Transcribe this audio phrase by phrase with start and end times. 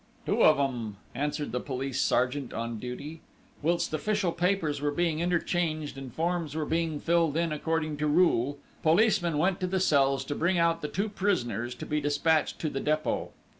[0.25, 3.21] "Two of 'em," answered the police sergeant on duty.
[3.61, 8.57] Whilst official papers were being interchanged and forms were being filled in according to rule,
[8.81, 12.69] policemen went to the cells to bring out the two prisoners to be despatched to
[12.71, 13.29] the Dépôt.